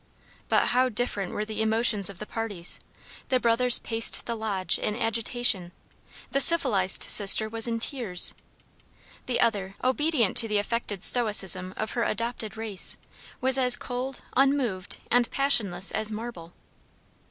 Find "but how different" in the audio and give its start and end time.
0.49-1.31